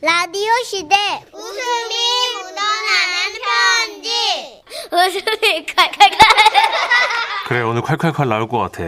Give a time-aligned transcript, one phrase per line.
[0.00, 0.94] 라디오 시대
[1.32, 1.94] 웃음이
[2.36, 6.18] 묻어나는 편지 웃음이 칼칼칼
[7.48, 8.84] 그래 오늘 콸콸콸 나올 것 같아.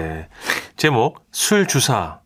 [0.77, 2.21] 제목 술 주사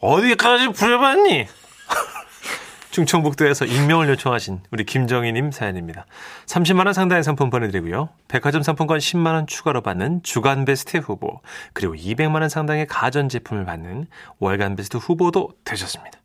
[0.00, 1.46] 어디까지 부려봤니?
[2.90, 6.06] 충청북도에서 익명을 요청하신 우리 김정희님 사연입니다.
[6.46, 8.08] 30만 원 상당의 상품 보내드리고요.
[8.28, 11.40] 백화점 상품권 10만 원 추가로 받는 주간 베스트 후보
[11.74, 14.06] 그리고 200만 원 상당의 가전 제품을 받는
[14.38, 16.18] 월간 베스트 후보도 되셨습니다.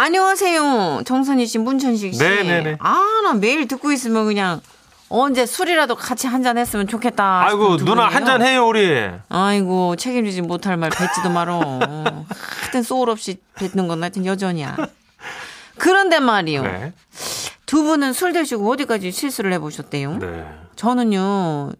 [0.00, 1.02] 안녕하세요.
[1.04, 2.20] 정선희 씨, 문천식 씨.
[2.20, 2.76] 네네네.
[2.78, 4.60] 아, 나 매일 듣고 있으면 그냥
[5.08, 7.42] 언제 술이라도 같이 한 잔 했으면 좋겠다.
[7.44, 8.06] 아이고 누나.
[8.06, 9.10] 한 잔 해요 우리.
[9.28, 11.58] 아이고, 책임지지 못할 말 뱉지도 말어.
[12.60, 14.76] 하여튼 소울 없이 뱉는 건 하여튼 여전이야.
[15.78, 16.62] 그런데 말이요.
[16.62, 16.92] 네.
[17.66, 20.18] 두 분은 술 드시고 어디까지 실수를 해보셨대요?
[20.18, 20.44] 네.
[20.76, 21.72] 저는요,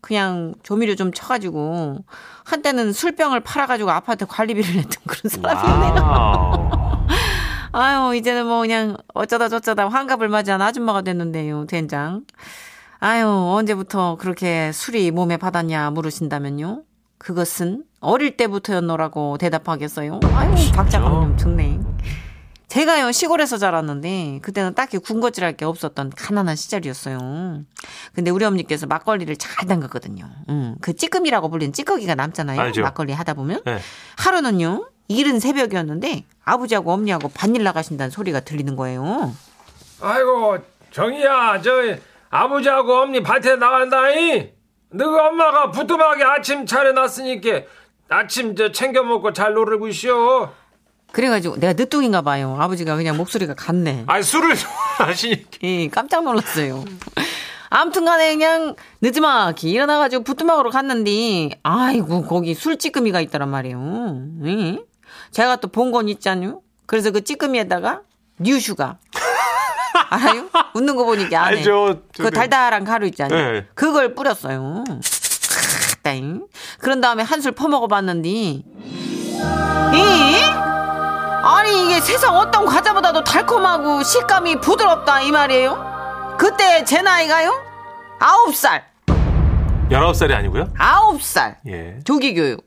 [0.00, 2.04] 그냥 조미료 좀 쳐가지고,
[2.44, 6.83] 한때는 술병을 팔아가지고 아파트 관리비를 냈던 그런 사람이네요.
[7.76, 12.22] 아유, 이제는 뭐 그냥 어쩌다 저쩌다 환갑을 맞이한 아줌마가 됐는데요, 된장.
[13.00, 16.82] 아유, 언제부터 그렇게 술이 몸에 받았냐 물으신다면요.
[17.18, 20.20] 그것은 어릴 때부터였노라고 대답하겠어요.
[20.22, 21.80] 아유, 박자감 좀 좋네.
[22.68, 27.18] 제가요, 시골에서 자랐는데, 그때는 딱히 군것질 할 게 없었던 가난한 시절이었어요.
[28.12, 30.24] 근데 우리 어머니께서 막걸리를 잘 담갔거든요.
[30.48, 32.60] 음, 그 찌끔이라고 불리는 찌꺼기가 남잖아요.
[32.60, 32.82] 알죠.
[32.82, 33.62] 막걸리 하다 보면.
[33.64, 33.78] 네.
[34.16, 39.34] 하루는요, 이른 새벽이었는데, 아버지하고 어머니하고 밭일 나가신다는 소리가 들리는 거예요.
[40.00, 40.58] 아이고
[40.90, 41.70] 정이야 저
[42.30, 44.50] 아버지하고 어머니 밭에 나간다이
[44.90, 47.62] 너가 엄마가 부뚜막에 아침 차려놨으니까
[48.08, 50.52] 아침 저 챙겨 먹고 잘 놀고 있어
[51.12, 52.56] 그래가지고 내가 늦둥인가 봐요.
[52.60, 54.04] 아버지가 그냥 목소리가 같네.
[54.06, 55.50] 아 술을 좋아하시니까.
[55.62, 56.84] 예, 깜짝 놀랐어요.
[57.70, 64.26] 아무튼 간에 그냥 늦지막히 일어나가지고 부뚜막으로 갔는데, 아이고, 거기 술찌끄미가 있더란 말이에요.
[64.44, 64.78] 예.
[65.34, 66.60] 제가 또 본 건 있잖요.
[66.86, 68.00] 그래서 그 찌끄미에다가
[68.38, 68.98] 뉴슈가.
[70.10, 70.48] 알아요?
[70.74, 71.58] 웃는 거 보니까 안에.
[71.58, 72.00] 알죠.
[72.16, 72.30] 그.
[72.30, 73.52] 달달한 가루 있잖아요.
[73.52, 73.66] 네.
[73.74, 74.84] 그걸 뿌렸어요.
[76.02, 76.46] 따잉.
[76.78, 78.62] 그런 다음에 한술 퍼먹어 봤는데, 이?
[81.42, 86.36] 아니 이게 세상 어떤 과자보다도 달콤하고 식감이 부드럽다 이 말이에요.
[86.38, 87.52] 그때 제 나이가요?
[88.18, 88.84] 아홉 살,
[89.90, 90.72] 19살이 아니고요?
[90.78, 91.58] 아홉 살.
[91.66, 91.98] 예.
[92.04, 92.66] 조기 교육.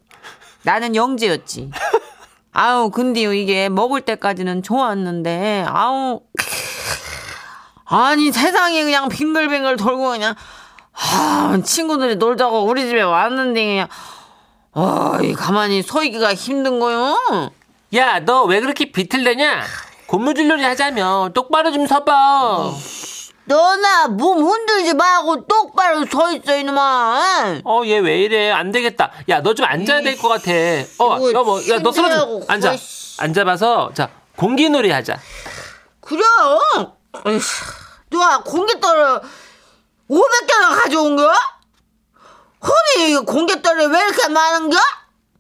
[0.64, 1.72] 나는 영재였지.
[2.60, 6.22] 아우 근데요 이게 먹을 때까지는 좋았는데 아우
[7.86, 10.34] 아니 세상에 그냥 빙글빙글 돌고 그냥
[10.94, 13.88] 아 친구들이 놀자고 우리 집에 왔는데 그냥
[14.72, 17.16] 어이 가만히 서 있기가 힘든 거요.
[17.96, 19.62] 야, 너 왜 그렇게 비틀대냐?
[20.08, 22.72] 고무줄놀이 하자며 똑바로 좀 서봐.
[23.48, 27.62] 너나 몸 흔들지 말고 똑바로 서 있어 이놈아.
[27.64, 28.52] 어, 얘 왜 이래?
[28.52, 29.12] 안 되겠다.
[29.30, 30.52] 야, 너 좀 앉아야 될 것 같아.
[31.00, 32.42] 어, 여보, 야, 너 쓰러져.
[32.48, 32.76] 앉아.
[33.20, 35.18] 앉아봐서, 자, 공기놀이 하자.
[36.02, 36.22] 그래.
[38.10, 39.22] 누가 공깃돌을
[40.10, 41.34] 500개나 가져온 거야?
[43.00, 44.78] 이거 공깃돌이 왜 이렇게 많은겨?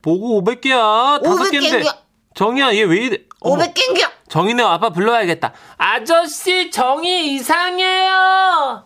[0.02, 1.22] 보고 500개야.
[1.24, 1.70] 다섯 500 개인데.
[1.70, 1.92] 개인겨?
[2.36, 3.18] 정이야, 얘 왜 이래?
[3.42, 4.10] 어머, 500개인겨?
[4.30, 5.54] 정이네 아빠 불러야겠다.
[5.78, 8.84] 아저씨, 정이 이상해요.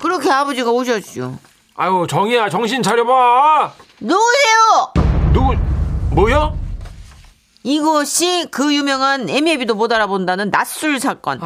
[0.00, 1.38] 그렇게 아버지가 오셨죠.
[1.74, 4.92] 아이고 정이야 정신 차려봐 누구세요?
[5.32, 5.54] 누구
[6.10, 6.52] 뭐야
[7.62, 11.40] 이것이 그 유명한 애매비도 못 알아본다는 낯술 사건.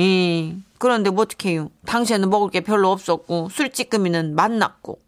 [0.00, 0.56] 예.
[0.78, 1.68] 그런데 뭐 어떡해요.
[1.86, 4.98] 당시에는 먹을 게 별로 없었고 술찌끄미는 만났고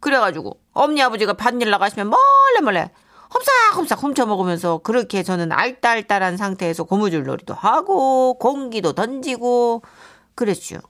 [0.00, 2.90] 그래가지고 엄니 아버지가 밭일 나가시면 몰래
[3.34, 9.82] 험싹험싹 훔쳐 먹으면서 그렇게 저는 알딸딸한 상태에서 고무줄 놀이도 하고 공기도 던지고
[10.34, 10.80] 그랬죠.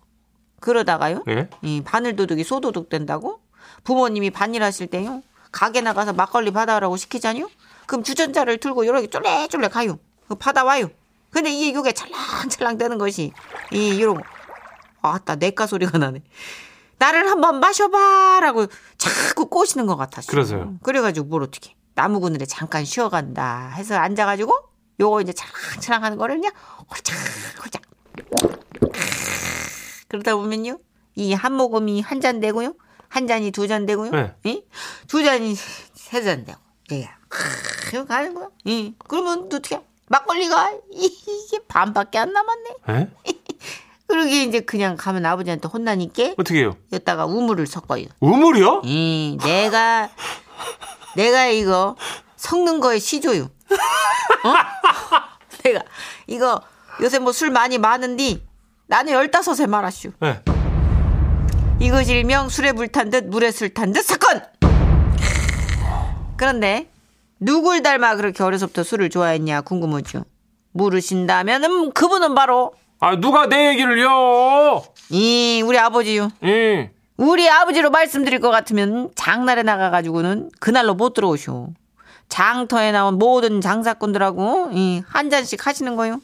[0.61, 1.23] 그러다가요.
[1.29, 1.49] 예?
[1.63, 3.41] 이 바늘도둑이 소도둑 된다고?
[3.85, 5.23] 부모님이 밭일 하실 때요.
[5.53, 7.49] 가게 나가서 막걸리 받아오라고 시키자니요?
[7.87, 9.99] 그럼 주전자를 들고 이렇게 쫄래쫄래 가요.
[10.29, 10.91] 그 받아와요.
[11.31, 13.33] 근데 이게 요게 찰랑찰랑 되는 것이
[13.73, 14.21] 이 이러고
[15.03, 16.23] 아따 내가 소리가 나네.
[16.99, 18.67] 나를 한번 마셔봐라고
[18.99, 20.31] 자꾸 꼬시는 것 같았어.
[20.31, 20.77] 그래서요?
[20.83, 24.55] 그래가지고 뭘 어떻게 나무 그늘에 잠깐 쉬어간다 해서 앉아가지고
[25.01, 26.53] 요거 이제 찰랑찰랑 하는 거를 그냥
[26.91, 27.17] 홀짝
[27.63, 27.83] 홀짝
[30.09, 30.79] 그러다 보면요
[31.17, 32.75] 이 한 모금이 한 잔 되고요
[33.09, 34.35] 한 잔이 두 잔 되고요 네.
[34.45, 34.63] 이?
[35.09, 36.59] 두 잔이 세 잔 되고
[36.93, 37.09] 예.
[37.93, 38.93] 이렇게 가는 거야 예.
[39.09, 43.11] 그러면 또 어떻게 막걸리가 이게 반밖에 안 남았네 예?
[44.07, 46.77] 그러게 이제 그냥 가면 아버지한테 혼나니까 어떻게 해요?
[46.93, 48.83] 여기다가 우물을 섞어요 우물이요?
[48.85, 50.11] 이 내가
[51.17, 51.97] 내가 이거
[52.37, 53.45] 섞는 거에 시조요.
[53.45, 54.55] 어?
[55.65, 55.83] 내가
[56.27, 56.61] 이거
[57.01, 58.43] 요새 뭐 술 많이 마는디
[58.87, 60.13] 나는 열다섯에 말았슈.
[60.25, 60.41] 예.
[61.81, 64.43] 이것이 일명 술에 불탄 듯 물에 술 탄 듯 사건.
[66.37, 66.89] 그런데
[67.39, 70.25] 누굴 닮아 그렇게 어려서부터 술을 좋아했냐 궁금하죠.
[70.73, 74.83] 물으신다면 은 그분은 바로 아 누가 내 얘기를 요?
[75.11, 76.31] 이 우리 아버지요.
[76.45, 76.93] 예.
[77.21, 81.69] 우리 아버지로 말씀드릴 것 같으면 장날에 나가가지고는 그날로 못 들어오쇼.
[82.31, 86.19] 장터에 나온 모든 장사꾼들하고 이, 한 잔씩 하시는 거요.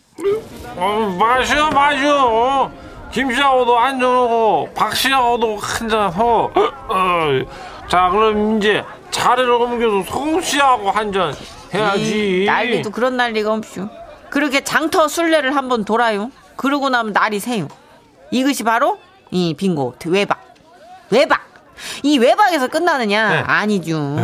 [0.76, 2.70] 어, 마셔 마셔.
[3.12, 6.50] 김 씨하고도 한잔 하고 박 씨하고도 한잔 하고.
[6.54, 11.34] 어, 자 그럼 이제 자리를 옮겨서 송 씨하고 한 잔
[11.74, 12.44] 해야지.
[12.44, 13.86] 이, 난리도 그런 난리가 없쇼.
[14.30, 16.30] 그렇게 장터 순례를 한번 돌아요.
[16.56, 17.68] 그러고 나면 날이 새요.
[18.30, 18.98] 이것이 바로
[19.30, 20.45] 이 빙고 외박.
[21.10, 21.40] 외박.
[22.02, 23.28] 이 외박에서 끝나느냐?
[23.28, 23.38] 네.
[23.40, 24.16] 아니죠.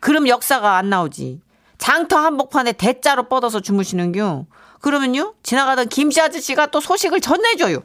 [0.00, 1.40] 그럼 역사가 안 나오지.
[1.78, 4.46] 장터 한복판에 대자로 뻗어서 주무시는겨.
[4.80, 7.82] 그러면요 지나가던 김씨 아저씨가 또 소식을 전해줘요.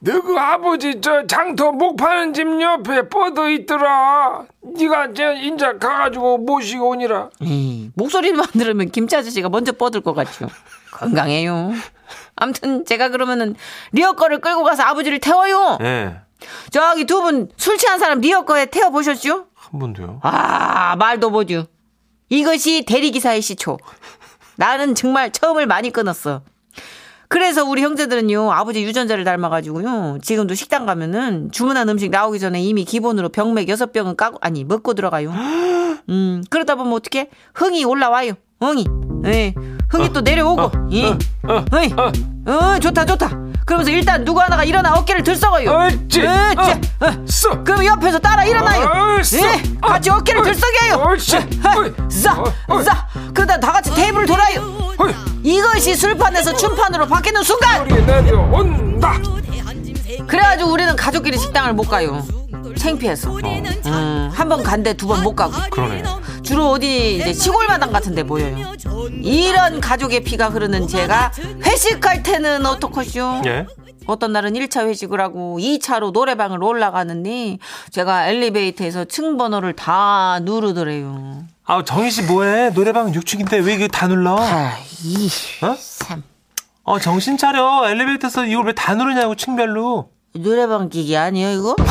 [0.00, 4.44] 너그 아버지 저 장터 목 파는 집 옆에 뻗어 있더라.
[4.62, 7.30] 네가 저 인자 가가지고 모시고 오니라.
[7.42, 10.48] 에이, 목소리만 들으면 김치 아저씨가 먼저 뻗을 것 같죠.
[10.92, 11.72] 건강해요.
[12.36, 13.54] 아무튼 제가 그러면은
[13.92, 15.78] 리어커를 끌고 가서 아버지를 태워요.
[15.82, 16.16] 예.
[16.70, 19.46] 저기 두 분 술 취한 사람 리어커에 태워 보셨죠?
[19.54, 20.20] 한 번도요.
[20.22, 21.66] 아 말도 보죠.
[22.28, 23.78] 이것이 대리기사의 시초.
[24.56, 26.42] 나는 정말 처음을 많이 끊었어.
[27.28, 33.30] 그래서 우리 형제들은요 아버지 유전자를 닮아가지고요 지금도 식당 가면은 주문한 음식 나오기 전에 이미 기본으로
[33.30, 35.32] 병맥 여섯 병은 까고 아니 먹고 들어가요.
[36.10, 38.34] 음 그러다 보면 어떻게 흥이 올라와요.
[38.60, 38.86] 흥이,
[39.26, 39.54] 예,
[39.90, 41.92] 흥이 또 내려오고, 예, 어이,
[42.46, 43.28] 어 좋다 좋다.
[43.64, 45.70] 그러면서 일단 누구 하나가 일어나 어깨를 들썩어요.
[45.70, 47.12] 어찌, 어째, 어, 어.
[47.26, 47.64] 써.
[47.64, 48.84] 그럼 옆에서 따라 일어나요.
[49.18, 49.38] 어, 써.
[49.38, 51.04] 예, 같이 어, 어깨를 어, 들썩여요.
[51.08, 51.36] 옳지.
[51.36, 52.82] 어이, 싸, 어.
[52.82, 53.06] 싸.
[53.32, 54.60] 그러다 다 같이 테이블을 돌아요.
[54.98, 55.14] 어이.
[55.42, 57.82] 이것이 술판에서 춤판으로 바뀌는 순간.
[57.90, 59.18] 우리 내려 온다.
[60.26, 62.22] 그래가지고 우리는 가족끼리 식당을 못 가요.
[62.76, 63.30] 창피해서.
[63.86, 65.52] 음, 한번 간데 두 번 못 가고.
[65.70, 66.02] 그러네.
[66.44, 68.72] 주로 어디 이제 시골 마당 같은 데 모여요.
[69.22, 71.32] 이런 가족의 피가 흐르는 제가
[71.64, 73.42] 회식할 때는 어떡하쇼?
[73.46, 73.66] 예.
[74.06, 77.56] 어떤 날은 1차 회식을 하고 2차로 노래방을 올라가는데
[77.90, 81.44] 제가 엘리베이터에서 층 번호를 다 누르더래요.
[81.64, 82.70] 아 정희 씨 뭐해?
[82.74, 84.36] 노래방 6층인데 왜 이거 다 눌러?
[84.36, 84.72] 8,
[85.04, 85.30] 2,
[85.64, 85.74] 어?
[85.78, 86.22] 3.
[86.82, 87.88] 어 정신 차려.
[87.88, 90.10] 엘리베이터에서 이걸 왜 다 누르냐고 층별로.
[90.34, 91.76] 노래방 기기 아니에요 이거?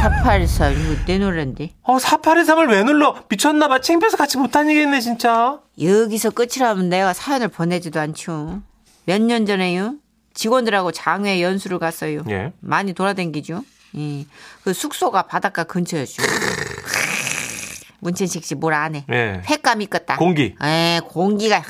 [0.00, 1.70] 484 이거 내 노래인데.
[1.82, 3.14] 어 4823을 왜 눌러?
[3.28, 3.80] 미쳤나봐.
[3.82, 5.60] 창피해서 같이 못 다니겠네 진짜.
[5.80, 8.62] 여기서 끝이라면 내가 사연을 보내지도 않죠.
[9.04, 9.96] 몇 년 전에요.
[10.32, 12.22] 직원들하고 장외 연수를 갔어요.
[12.30, 12.52] 예.
[12.60, 13.62] 많이 돌아다니죠.
[13.98, 14.24] 예.
[14.64, 16.22] 그 숙소가 바닷가 근처였죠.
[18.00, 19.04] 문천식 씨 뭘 안 해.
[19.12, 19.42] 예.
[19.50, 20.16] 횟감이 껐다.
[20.16, 20.54] 공기.
[20.62, 21.62] 에 공기가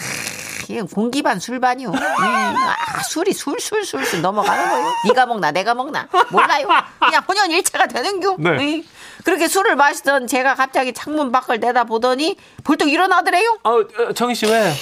[0.70, 1.88] 이건 공기 반 술 반이요.
[1.90, 4.92] 음, 아, 술이 술술술술 넘어가는 거예요.
[5.08, 6.68] 네가 먹나 내가 먹나 몰라요.
[6.98, 8.36] 그냥 혼연일체가 되는겨.
[8.38, 8.50] 네.
[8.60, 8.82] 예.
[9.24, 13.58] 그렇게 술을 마시던 제가 갑자기 창문 밖을 내다 보더니 벌떡 일어나더래요.
[13.64, 14.72] 어, 어 정희 씨 왜?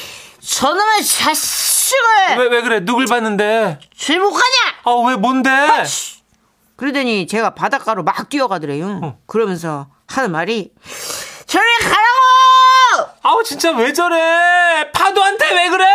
[0.40, 1.98] 저놈의 자식을
[2.38, 2.80] 왜 왜 그래?
[2.84, 3.80] 누굴 봤는데?
[3.96, 4.44] 술못 가냐?
[4.84, 5.50] 어왜 뭔데?
[6.76, 9.00] 그러더니 제가 바닷가로 막 뛰어가더래요.
[9.02, 9.18] 어.
[9.26, 10.72] 그러면서 하는 말이
[11.46, 11.64] 저리!
[11.64, 12.07] 아우
[13.48, 14.90] 진짜 왜 저래?
[14.92, 15.86] 파도한테 왜 그래?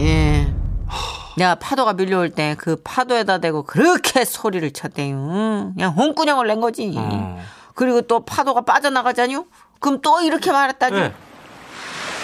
[0.00, 0.52] 예.
[1.36, 5.72] 내가 파도가 밀려올 때 그 파도에다 대고 그렇게 소리를 쳤대요.
[5.74, 6.88] 그냥 홍구녕을 낸 거지.
[6.96, 7.38] 음.
[7.74, 9.44] 그리고 또 파도가 빠져나가자뇨?
[9.78, 10.94] 그럼 또 이렇게 말했다죠.
[10.96, 11.14] 네.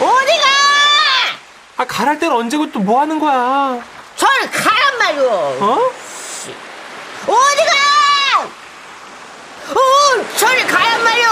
[0.00, 0.48] 어디가!
[1.76, 3.80] 아 가랄 때는 언제고 또 뭐 하는 거야?
[4.16, 5.30] 저리 가란 말이오!
[5.30, 5.78] 어?
[7.22, 7.72] 어디가!
[9.70, 11.28] 어, 저리 가란 말이오!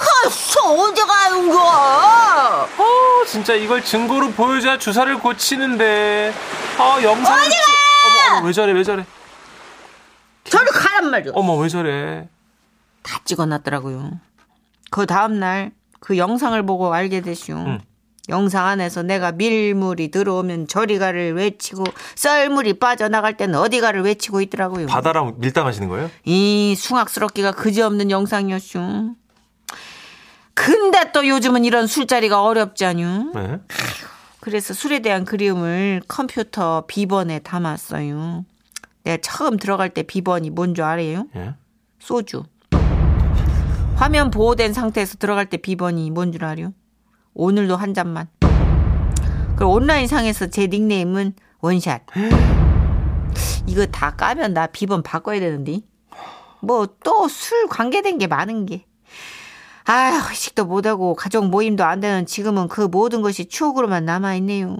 [0.00, 2.66] 허, 어디 가는 거야?
[2.78, 6.32] 어 진짜 이걸 증거로 보여줘야 주사를 고치는데.
[6.78, 7.58] 아 영상을 찍.
[8.06, 9.04] 어머 어머 왜 저래 왜 저래?
[10.44, 11.32] 저리 가란 말이오!
[11.34, 12.28] 어머 왜 저래?
[13.02, 14.12] 다 찍어놨더라고요.
[14.90, 17.56] 그 다음날 그 영상을 보고 알게 되시오.
[17.56, 17.80] 응.
[18.28, 24.86] 영상 안에서 내가 밀물이 들어오면 저리가를 외치고 썰물이 빠져나갈 때는 어디가를 외치고 있더라고요.
[24.86, 26.10] 바다랑 밀당하시는 거예요?
[26.24, 29.14] 이 숭악스럽기가 그지없는 영상이었쇼.
[30.54, 33.32] 근데 또 요즘은 이런 술자리가 어렵지 않요?
[33.34, 33.60] 네.
[34.40, 38.44] 그래서 술에 대한 그리움을 컴퓨터 비번에 담았어요.
[39.04, 41.26] 내가 처음 들어갈 때 비번이 뭔 줄 알아요?
[41.36, 41.54] 예.
[41.98, 42.44] 소주.
[43.96, 46.72] 화면 보호된 상태에서 들어갈 때 비번이 뭔 줄 알아요?
[47.34, 48.28] 오늘도 한 잔만.
[49.56, 52.02] 그리고 온라인 상에서 제 닉네임은 원샷.
[53.66, 55.80] 이거 다 까면 나 비번 바꿔야 되는데.
[56.62, 58.84] 뭐 또 술 관계된 게 많은 게.
[59.84, 64.76] 아휴, 회식도 못하고 가족 모임도 안 되는 지금은 그 모든 것이 추억으로만 남아있네요.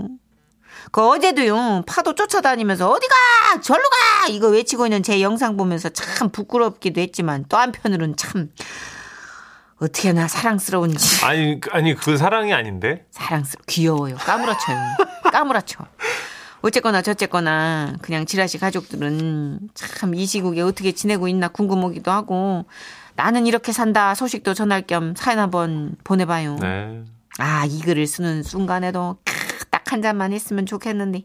[0.93, 3.15] 그 어제도요, 파도 쫓아다니면서 어디가!
[3.63, 4.29] 절로 가!
[4.29, 8.51] 이거 외치고 있는 제 영상 보면서 참 부끄럽기도 했지만 또 한편으로는 참,
[9.79, 11.25] 어떻게 나 사랑스러운지.
[11.25, 13.07] 아니 그- 아니 그 사랑이 아닌데.
[13.11, 14.17] 사랑스러, 귀여워요.
[14.17, 14.79] 까무러쳐요.
[15.33, 15.87] 까무라쳐.
[16.63, 22.67] 어쨌거나 저쨌거나 그냥 지라시 가족들은 참 이 시국에 어떻게 지내고 있나 궁금하기도 하고
[23.17, 26.57] 나는 이렇게 산다 소식도 전할 겸 사연 한번 보내봐요.
[26.61, 27.03] 네.
[27.39, 29.19] 아, 이 글을 쓰는 순간에도
[29.71, 31.25] 딱 한 잔만 했으면 좋겠는데.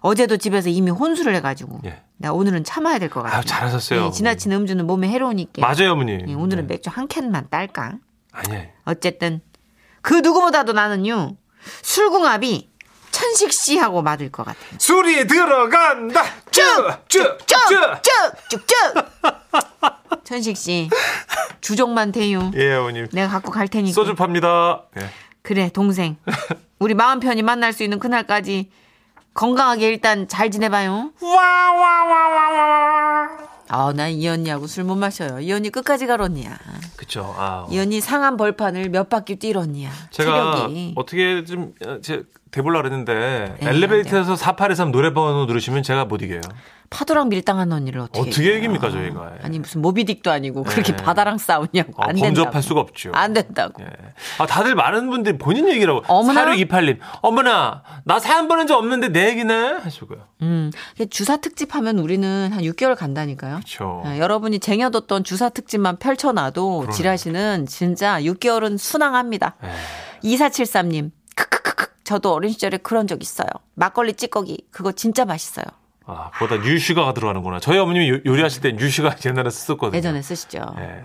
[0.00, 1.80] 어제도 집에서 이미 혼술을 해가지고.
[1.84, 2.02] 예.
[2.16, 3.42] 나 오늘은 참아야 될 것 같아요.
[3.42, 4.06] 잘하셨어요.
[4.06, 5.60] 예, 지나친 음주는 몸에 해로우니까.
[5.60, 6.18] 맞아요, 어머니.
[6.26, 6.74] 예, 오늘은 네.
[6.74, 7.92] 맥주 한 캔만 딸까?
[8.32, 8.66] 아니에요.
[8.84, 9.40] 어쨌든
[10.02, 11.36] 그 누구보다도 나는요
[11.82, 12.68] 술궁합이
[13.12, 14.70] 천식 씨하고 맞을 것 같아요.
[14.78, 16.24] 술이 들어간다.
[16.50, 18.02] 쭉쭉쭉쭉.
[18.50, 19.06] 쭉쭉쭉.
[20.24, 20.88] 천식 씨
[21.60, 22.50] 주종만 대요.
[22.56, 23.06] 예, 어머님.
[23.12, 23.92] 내가 갖고 갈 테니까.
[23.94, 24.84] 소주 팝니다.
[24.94, 25.02] 네.
[25.42, 26.16] 그래 동생.
[26.78, 28.70] 우리 마음 편히 만날 수 있는 그날까지
[29.34, 31.12] 건강하게 일단 잘 지내봐요.
[33.68, 35.40] 아, 난이 언니하고 술 못 마셔요.
[35.40, 36.56] 이 언니 끝까지 갈 언니야.
[36.96, 37.34] 그쵸.
[37.36, 37.66] 아.
[37.70, 39.90] 이 언니 상한 벌판을 몇 바퀴 뛸 언니야.
[40.10, 40.92] 제가 체력이.
[40.96, 42.22] 어떻게 좀, 어, 제,
[42.54, 46.40] 대볼라 그랬는데, 네, 엘리베이터에서 4823 노래번호 누르시면 제가 못 이겨요.
[46.88, 48.56] 파도랑 밀당한 언니를 어떻게 어떻게?
[48.58, 49.32] 이깁니까, 저희가.
[49.40, 49.44] 예.
[49.44, 51.02] 아니 무슨 모비딕도 아니고 그렇게 네.
[51.02, 52.44] 바다랑 싸우냐고 아, 안 된다고.
[52.44, 53.10] 범접할 수가 없죠.
[53.12, 53.82] 안 된다고.
[53.82, 53.88] 예.
[54.38, 56.02] 아, 다들 많은 분들이 본인 얘기라고.
[56.06, 56.44] 어머나?
[56.44, 56.98] 4628님.
[57.22, 59.78] 어머나, 나 사연 보낸 적 없는데 내 얘기네?
[59.82, 60.18] 하시고요.
[60.42, 60.70] 음,
[61.10, 63.56] 주사 특집 하면 우리는 한 6개월 간다니까요.
[63.56, 64.04] 그쵸.
[64.06, 69.56] 예, 여러분이 쟁여뒀던 주사 특집만 펼쳐놔도 지라시는 진짜 6개월은 순항합니다.
[69.64, 69.70] 예.
[70.22, 71.23] 2473님, 크크크크.
[72.04, 73.48] 저도 어린 시절에 그런 적 있어요.
[73.74, 75.64] 막걸리 찌꺼기 그거 진짜 맛있어요.
[76.06, 77.60] 아, 거기다 유슈가가 들어가는구나.
[77.60, 79.96] 저희 어머님이 요- 요리하실 땐 유슈가 옛날에 썼거든요.
[79.96, 80.58] 예전에 쓰시죠.
[80.78, 81.02] 예.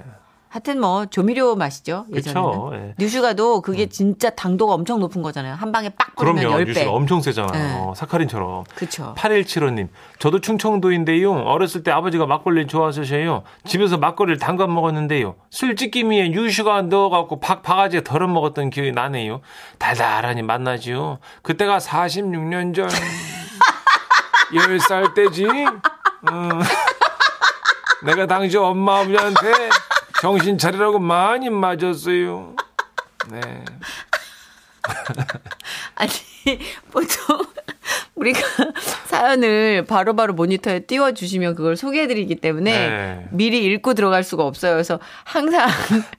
[0.51, 2.06] 하여튼 뭐 조미료 맛이죠.
[2.12, 2.50] 예전에는.
[2.51, 2.94] 그쵸, 예.
[2.98, 5.53] 뉴슈가도 그게 진짜 당도가 엄청 높은 거잖아요.
[5.53, 6.58] 한 방에 빡 뿌리면 그럼요.
[6.63, 6.68] 10배.
[6.70, 7.53] 유슈가 엄청 세잖아요.
[7.53, 7.94] 네.
[7.96, 8.63] 사카린처럼.
[8.74, 9.13] 그쵸.
[9.15, 11.32] 8175님, 저도 충청도인데요.
[11.34, 13.44] 어렸을 때 아버지가 막걸리 좋아하셔요.
[13.65, 15.36] 집에서 막걸리를 담가 먹었는데요.
[15.51, 19.41] 술찌개미에 유슈가 넣어갖고 박, 바가지에 덜어 먹었던 기억이 나네요.
[19.77, 21.20] 달달하니 맛나지요.
[21.44, 22.89] 그때가 46년 전,
[24.51, 25.46] 10살 때지.
[25.46, 26.50] 음.
[28.03, 29.51] 내가 당시 엄마 아버지한테
[30.21, 32.55] 정신 차리라고 많이 맞았어요.
[33.29, 33.41] 네.
[35.95, 36.11] 아니,
[36.91, 37.45] 보통
[38.19, 38.39] 우리가
[39.07, 43.27] 사연을 바로 바로 모니터에 띄워주시면 그걸 소개해드리기 때문에 네.
[43.31, 44.73] 미리 읽고 들어갈 수가 없어요.
[44.73, 45.67] 그래서 항상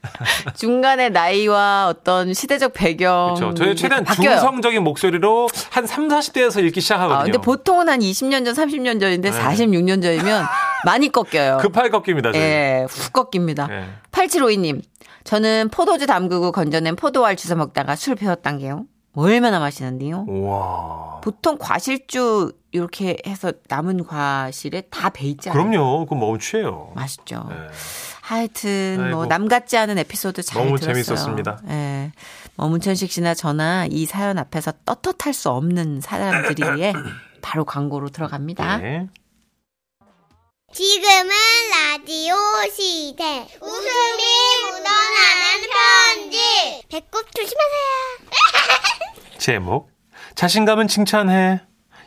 [0.56, 3.34] 중간에 나이와 어떤 시대적 배경.
[3.36, 3.54] 그렇죠.
[3.54, 4.36] 저희 최대한 바뀌어요.
[4.36, 7.20] 중성적인 목소리로 한 3, 40대에서 읽기 시작하거든요.
[7.20, 9.38] 아, 근데 보통은 한 20년 전, 30년 전인데 네.
[9.38, 10.44] 46년 전이면
[10.84, 11.58] 많이 꺾여요.
[11.62, 12.32] 급하게 꺾입니다.
[12.32, 12.42] 저희.
[12.42, 13.66] 예, 훅 꺾입니다.
[13.66, 13.84] 네.
[14.12, 14.82] 8752님,
[15.24, 18.86] 저는 포도주 담그고 건져낸 포도알 주워 먹다가 술 배웠단 게요.
[19.14, 20.24] 얼마나 맛있는데요?
[20.28, 21.20] 우와.
[21.22, 25.60] 보통 과실주 이렇게 해서 남은 과실에 다 배 있잖아요.
[25.62, 26.04] 그럼요.
[26.06, 26.92] 그거 먹으면 취해요.
[26.94, 27.44] 맛있죠.
[27.48, 27.56] 네.
[28.22, 29.26] 하여튼 뭐 아이고.
[29.26, 31.02] 남 같지 않은 에피소드 잘 너무 들었어요.
[31.04, 31.58] 재밌었습니다.
[31.68, 32.12] 예.
[32.54, 36.92] 뭐 문천식 씨나 저나 이 사연 앞에서 떳떳할 수 없는 사람들이기에
[37.42, 38.76] 바로 광고로 들어갑니다.
[38.78, 39.08] 네.
[40.72, 41.30] 지금은
[41.72, 42.34] 라디오
[42.72, 43.40] 시대.
[43.60, 44.22] 웃음이
[44.62, 46.82] 묻어나는 편지.
[46.88, 48.30] 배꼽 조심하세요.
[49.38, 49.90] 제목
[50.36, 51.60] 자신감은 칭찬해.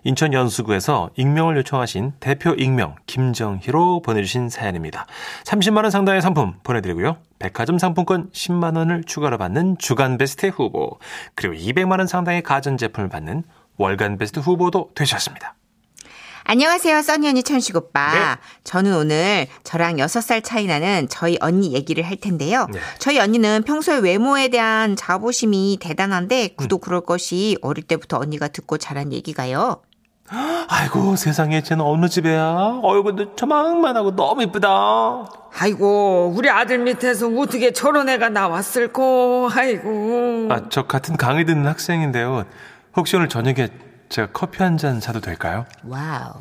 [0.06, 5.08] 인천 연수구에서 익명을 요청하신 대표 익명 김정희로 보내주신 사연입니다.
[5.44, 7.18] 30만 원 상당의 상품 보내드리고요.
[7.40, 11.00] 백화점 상품권 10만 원을 추가로 받는 주간 베스트 후보
[11.36, 13.44] 그리고 200만 원 상당의 가전제품을 받는
[13.78, 15.56] 월간 베스트 후보도 되셨습니다.
[16.46, 18.14] 안녕하세요, 써니 언니 천식 오빠.
[18.14, 18.42] 네.
[18.66, 22.68] 저는 오늘 저랑 6살 차이 나는 저희 언니 얘기를 할 텐데요.
[22.72, 22.80] 네.
[23.00, 29.14] 저희 언니는 평소에 외모에 대한 자부심이 대단한데 구도 그럴 것이 어릴 때부터 언니가 듣고 자란
[29.14, 29.82] 얘기가요.
[30.68, 34.70] 아이고 세상에 쟤는 어느 집애야 얼굴도 조막만하고 너무 이쁘다
[35.56, 40.48] 아이고, 우리 아들 밑에서 어떻게 저런 애가 나왔을꼬, 아이고.
[40.50, 42.46] 아 저 같은 강의 듣는 학생인데요
[42.96, 43.68] 혹시 오늘 저녁에
[44.14, 45.66] 제가 커피 한 잔 사도 될까요?
[45.84, 46.34] 와우.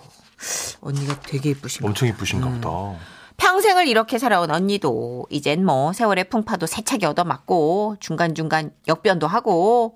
[0.82, 1.88] 언니가 되게 예쁘신 거.
[1.88, 2.60] 엄청 이쁘신가 음.
[2.60, 2.98] 보다
[3.38, 9.94] 평생을 이렇게 살아온 언니도 이젠 뭐 세월의 풍파도 세차게 얻어맞고 중간중간 역변도 하고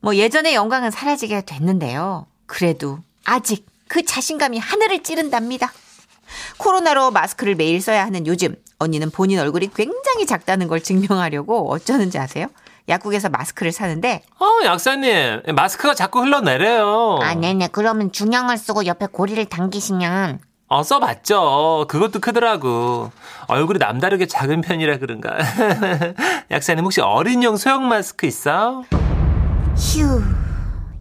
[0.00, 2.26] 뭐 예전의 영광은 사라지게 됐는데요.
[2.46, 5.72] 그래도 아직 그 자신감이 하늘을 찌른답니다.
[6.58, 12.48] 코로나로 마스크를 매일 써야 하는 요즘 언니는 본인 얼굴이 굉장히 작다는 걸 증명하려고 어쩌는지 아세요?
[12.88, 15.42] 약국에서 마스크를 사는데 어, 약사님.
[15.54, 17.18] 마스크가 자꾸 흘러내려요.
[17.22, 17.68] 아, 네네.
[17.72, 20.40] 그러면 중형을 쓰고 옆에 고리를 당기시면.
[20.68, 21.86] 어, 써봤죠.
[21.88, 23.10] 그것도 크더라고.
[23.48, 25.36] 얼굴이 남다르게 작은 편이라 그런가.
[26.50, 28.82] 약사님 혹시 어린이용 소형 마스크 있어?
[29.76, 30.22] 휴.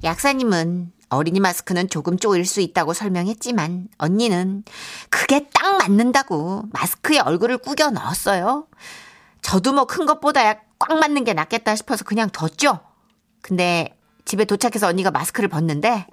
[0.03, 4.63] 약사님은 어린이 마스크는 조금 쪼일 수 있다고 설명했지만 언니는
[5.09, 8.65] 그게 딱 맞는다고 마스크에 얼굴을 꾸겨 넣었어요.
[9.41, 10.55] 저도 뭐 큰 것보다야
[10.87, 12.79] 꽉 맞는 게 낫겠다 싶어서 그냥 뒀죠.
[13.41, 16.07] 근데 집에 도착해서 언니가 마스크를 벗는데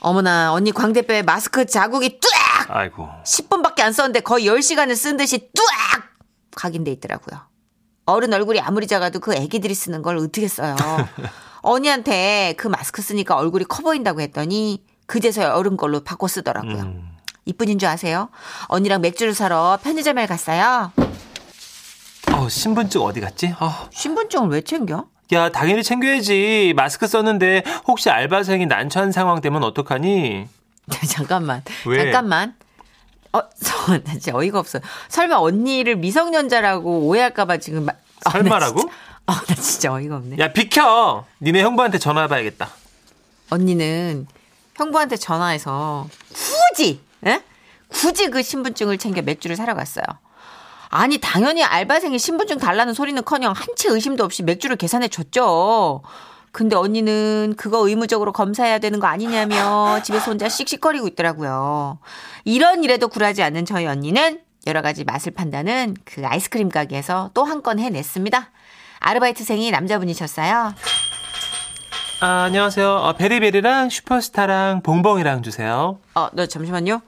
[0.00, 3.08] 어머나 언니 광대뼈에 마스크 자국이 뚜악 아이고.
[3.24, 6.10] 10분밖에 안 썼는데 거의 10시간을 쓴 듯이 뚜악
[6.56, 7.40] 각인돼 있더라고요.
[8.06, 10.76] 어른 얼굴이 아무리 작아도 그 애기들이 쓰는 걸 어떻게 써요.
[11.62, 16.82] 언니한테 그 마스크 쓰니까 얼굴이 커 보인다고 했더니 그제서야 어른 걸로 바꿔 쓰더라고요.
[16.82, 17.16] 음.
[17.44, 18.30] 이뿐인 줄 아세요?
[18.68, 20.92] 언니랑 맥주를 사러 편의점에 갔어요.
[22.50, 23.54] 어, 신분증 어디 갔지?
[23.60, 25.06] 아, 신분증을 왜 챙겨?
[25.32, 26.72] 야, 당연히 챙겨야지.
[26.76, 30.48] 마스크 썼는데 혹시 알바생이 난처한 상황 되면 어떡하니?
[31.08, 31.62] 잠깐만.
[31.86, 32.02] 왜?
[32.02, 32.56] 잠깐만.
[33.32, 34.82] 어, 저, 나 진짜 어이가 없어요.
[35.08, 37.84] 설마 언니를 미성년자라고 오해할까봐 지금.
[37.84, 38.90] 마- 아, 나 설마라고?
[39.26, 40.38] 아, 나 진짜 어이가 없네.
[40.40, 41.24] 야, 비켜!
[41.40, 42.68] 니네 형부한테 전화해봐야겠다.
[43.50, 44.26] 언니는
[44.74, 47.40] 형부한테 전화해서 굳이, 에?
[47.88, 50.04] 굳이 그 신분증을 챙겨 맥주를 사러 갔어요.
[50.90, 56.02] 아니, 당연히 알바생이 신분증 달라는 소리는 커녕 한채 의심도 없이 맥주를 계산해 줬죠.
[56.52, 62.00] 근데 언니는 그거 의무적으로 검사해야 되는 거 아니냐며 집에서 혼자 씩씩거리고 있더라고요.
[62.44, 67.62] 이런 일에도 굴하지 않는 저희 언니는 여러 가지 맛을 판다는 그 아이스크림 가게에서 또 한
[67.62, 68.50] 건 해냈습니다.
[68.98, 70.74] 아르바이트생이 남자분이셨어요.
[72.22, 72.90] 아, 안녕하세요.
[72.90, 76.00] 어, 베리베리랑 슈퍼스타랑 봉봉이랑 주세요.
[76.14, 77.00] 아, 네, 잠시만요.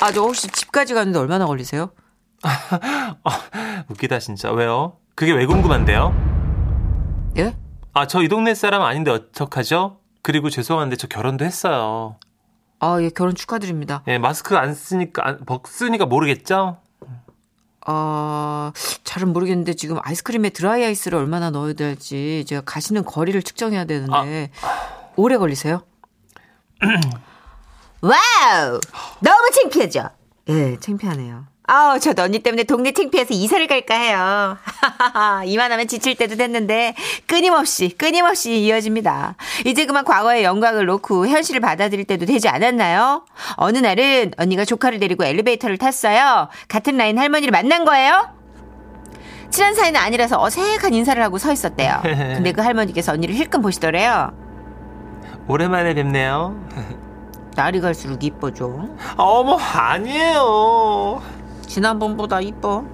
[0.00, 1.90] 아, 저 혹시 집까지 가는데 얼마나 걸리세요?
[3.24, 3.30] 어,
[3.88, 4.50] 웃기다, 진짜.
[4.52, 4.96] 왜요?
[5.14, 6.14] 그게 왜 궁금한데요?
[7.36, 7.54] 예?
[7.92, 9.98] 아, 저 이 동네 사람 아닌데 어떡하죠?
[10.22, 12.16] 그리고 죄송한데 저 결혼도 했어요.
[12.78, 14.02] 아, 예, 결혼 축하드립니다.
[14.08, 16.78] 예, 마스크 안 쓰니까, 안, 벗으니까 모르겠죠?
[17.86, 18.72] 아,
[19.04, 24.50] 잘은 모르겠는데 지금 아이스크림에 드라이 아이스를 얼마나 넣어야 될지 제가 가시는 거리를 측정해야 되는데
[25.16, 25.82] 오래 걸리세요?
[28.00, 28.80] 와우!
[29.20, 30.08] 너무 창피하죠?
[30.48, 31.44] 예, 창피하네요.
[31.72, 34.58] 아우, 저도 언니 때문에 동네 창피해서 이사를 갈까 해요.
[35.46, 36.96] 이만하면 지칠 때도 됐는데
[37.26, 39.36] 끊임없이 끊임없이 이어집니다.
[39.64, 43.24] 이제 그만 과거의 영광을 놓고 현실을 받아들일 때도 되지 않았나요?
[43.54, 46.48] 어느 날은 언니가 조카를 데리고 엘리베이터를 탔어요.
[46.66, 48.30] 같은 라인 할머니를 만난 거예요.
[49.50, 52.00] 친한 사이는 아니라서 어색한 인사를 하고 서 있었대요.
[52.02, 54.32] 근데 그 할머니께서 언니를 힐끔 보시더래요.
[55.46, 56.60] 오랜만에 뵙네요.
[57.54, 58.88] 날이 갈수록 이뻐져.
[59.16, 61.39] 어머, 아니에요.
[61.74, 62.84] 지난번보다 이뻐.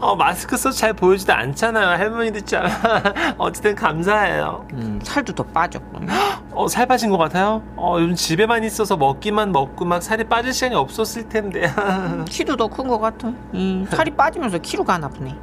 [0.00, 1.86] 어, 마스크 써서 잘 보이지도 않잖아요.
[1.86, 2.66] 할머니도 참.
[3.38, 4.66] 어쨌든 감사해요.
[4.72, 6.00] 음, 살도 더 빠졌고.
[6.50, 7.62] 어, 살 빠진 것 같아요?
[7.76, 11.72] 어, 요즘 집에만 있어서 먹기만 먹고 막 살이 빠질 시간이 없었을 텐데.
[12.28, 13.28] 키도 더 큰 것 같아.
[13.54, 15.36] 음, 살이 빠지면서 키로가 안 아프네.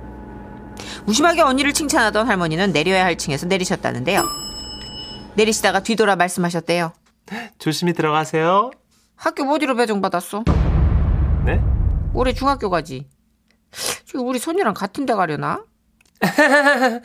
[1.06, 4.22] 무심하게 언니를 칭찬하던 할머니는 내려야 할 층에서 내리셨다는데요.
[5.36, 6.92] 내리시다가 뒤돌아 말씀하셨대요.
[7.58, 8.72] 조심히 들어가세요.
[9.16, 10.44] 학교 어디로 배정받았어?
[11.46, 11.62] 네?
[12.14, 13.08] 올해 중학교 가지.
[14.06, 15.64] 지금 우리 손이랑 같은 데 가려나?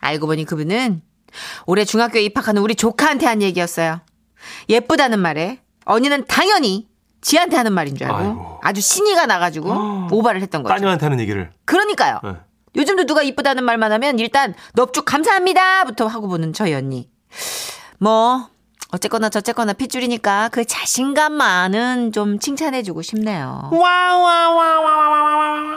[0.00, 1.02] 알고 보니 그분은
[1.66, 4.00] 올해 중학교에 입학하는 우리 조카한테 한 얘기였어요.
[4.68, 6.88] 예쁘다는 말에 언니는 당연히
[7.20, 8.60] 지한테 하는 말인 줄 알고 아이고.
[8.62, 10.74] 아주 신이가 나가지고 오바를 했던 거죠.
[10.74, 11.50] 따님한테 하는 얘기를.
[11.64, 12.18] 그러니까요.
[12.24, 12.36] 네.
[12.74, 17.10] 요즘도 누가 이쁘다는 말만 하면 일단 넙죽 감사합니다부터 하고 보는 저희 언니.
[17.98, 18.48] 뭐
[18.94, 23.70] 어쨌거나 저쨌거나 핏줄이니까 그 자신감만은 좀 칭찬해주고 싶네요.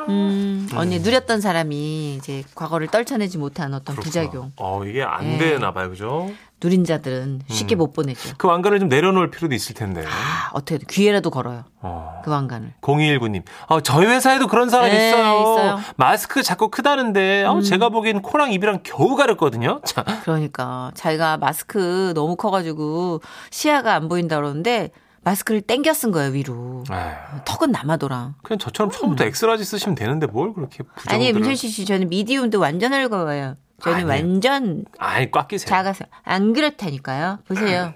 [0.10, 4.51] 음, 언니 누렸던 사람이 이제 과거를 떨쳐내지 못한 어떤 부작용.
[4.58, 5.38] 어, 이게 안 예.
[5.38, 5.89] 되나 봐요.
[5.89, 6.30] 그죠?
[6.63, 8.34] 누린 자들은 쉽게 못 보내죠.
[8.38, 10.04] 그 왕관을 좀 내려놓을 필요도 있을 텐데.
[10.06, 11.65] 아, 어떻게 귀에라도 걸어요.
[11.82, 12.22] 어.
[12.24, 12.74] 그 왕관을.
[12.82, 13.44] 0219님.
[13.68, 15.39] 어, 저희 회사에도 그런 사람 네, 있어요.
[15.41, 15.76] 있어요.
[15.76, 15.84] 음.
[15.98, 19.82] 마스크 자꾸 크다는데, 어, 제가 보기엔 코랑 입이랑 겨우 가렸거든요.
[19.84, 24.91] 자, 그러니까 자기가 마스크 너무 커가지고 시야가 안 보인다 그러는데
[25.24, 26.84] 마스크를 땡겨 쓴 거예요 위로.
[26.89, 28.36] 에휴, 턱은 남아돌아.
[28.44, 30.84] 그냥 저처럼 처음부터 X-large 쓰시면 되는데 뭘 그렇게.
[30.84, 30.88] 음.
[31.08, 33.56] 아니 문천식 씨 저는 medium도 완전 헐거워요.
[33.86, 34.26] 저는 아니에요.
[34.28, 35.67] 완전 아이, 꽉 끼세요.
[35.67, 37.39] 작아서 안 그렇다니까요.
[37.48, 37.93] 보세요.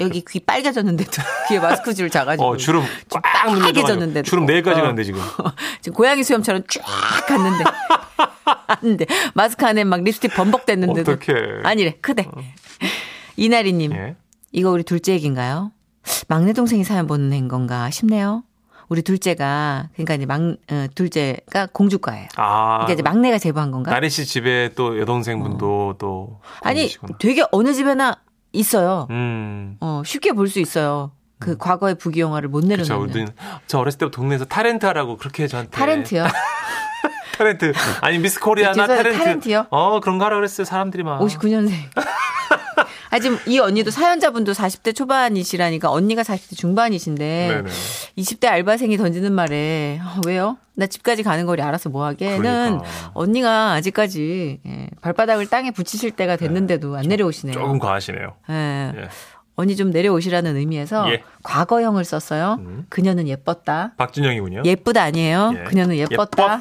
[0.00, 1.10] 여기 귀 빨개졌는데도
[1.48, 3.64] 귀에 마스크 줄 작아지고 어, 주름 꽉 눌러져.
[3.72, 4.28] 빨개졌는데도.
[4.28, 4.82] 주름 내일까지 어.
[4.82, 5.20] 가는데 지금.
[5.82, 6.82] 지금 고양이 수염처럼 쫙
[7.28, 7.64] 갔는데
[8.66, 11.60] 안돼 마스크 안에 막 립스틱 범벅됐는데도 어떡해.
[11.62, 12.26] 아니래 크대.
[13.36, 14.16] 이나리님 예.
[14.52, 15.72] 이거 우리 둘째 얘기인가요?
[16.28, 18.42] 막내 동생이 사연 보낸 건가 싶네요.
[18.88, 22.28] 우리 둘째가 그러니까 이제 막 어, 둘째가 공주과예요.
[22.36, 22.78] 아.
[22.84, 23.90] 그러니까 이제 막내가 제보한 건가?
[23.90, 26.40] 나리 씨 집에 또 여동생분도 또.
[26.62, 27.18] 아니 공주시구나.
[27.18, 28.16] 되게 어느 집에나
[28.52, 29.06] 있어요.
[29.10, 29.76] 음.
[29.80, 31.12] 어, 쉽게 볼 수 있어요.
[31.40, 32.68] 그 과거의 부귀 영화를 못 그쵸.
[32.68, 33.32] 내려놓는 우리는
[33.66, 35.70] 저 어렸을 때부터 동네에서 타렌트 하라고 그렇게 저한테.
[35.72, 36.24] 타렌트요.
[37.36, 37.72] 타렌트.
[38.00, 39.18] 아니, 미스 코리아나 죄송해요, 타렌트.
[39.18, 39.66] 타렌트요?
[39.70, 40.64] 어, 그런 거 하라 그랬어요.
[40.64, 41.18] 사람들이 막.
[41.20, 41.72] 59년생.
[43.14, 47.70] 아, 지금 이 언니도 사연자분도 40대 초반이시라니까 언니가 40대 중반이신데 네네.
[48.18, 50.56] 20대 알바생이 던지는 말에 아, 왜요?
[50.74, 52.84] 나 집까지 가는 거리 알아서 뭐 하게는 그러니까.
[53.14, 57.54] 언니가 아직까지 예, 발바닥을 땅에 붙이실 때가 됐는데도 안 내려오시네요.
[57.54, 58.34] 조금 과하시네요.
[58.50, 58.92] 예.
[58.96, 59.08] 예.
[59.56, 61.22] 언니 좀 내려오시라는 의미에서 예.
[61.44, 62.56] 과거형을 썼어요.
[62.58, 62.86] 음.
[62.88, 63.92] 그녀는 예뻤다.
[63.96, 64.62] 박진영이군요.
[64.64, 65.54] 예쁘다 아니에요.
[65.56, 65.62] 예.
[65.64, 66.44] 그녀는 예뻤다.